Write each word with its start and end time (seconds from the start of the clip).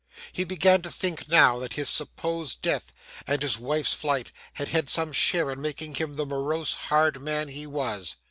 He 0.33 0.43
began 0.45 0.81
to 0.81 0.89
think 0.89 1.27
now, 1.27 1.59
that 1.59 1.73
his 1.73 1.87
supposed 1.87 2.63
death 2.63 2.91
and 3.27 3.39
his 3.43 3.59
wife's 3.59 3.93
flight 3.93 4.31
had 4.53 4.69
had 4.69 4.89
some 4.89 5.13
share 5.13 5.51
in 5.51 5.61
making 5.61 5.93
him 5.93 6.15
the 6.15 6.25
morose, 6.25 6.73
hard 6.73 7.21
man 7.21 7.49
he 7.49 7.67
was. 7.67 8.15